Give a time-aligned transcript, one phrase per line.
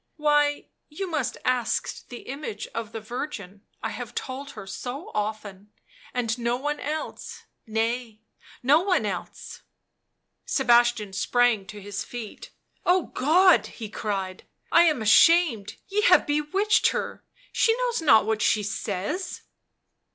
[0.17, 5.71] why, you must ask the image of the Virgin— I have told her so often,
[6.11, 8.21] and no one else; nay,
[8.63, 9.61] no one else.
[10.47, 12.49] 77 Sebastian sprang to his feet.
[12.83, 13.65] 11 Oh God!
[13.65, 14.37] 77 he cried.
[14.39, 19.43] tc I am ashamed— ye have bewitched her— she knows not what she says